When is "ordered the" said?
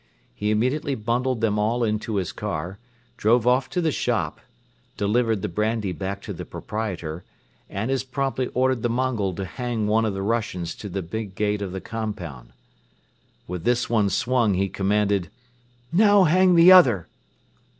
8.55-8.89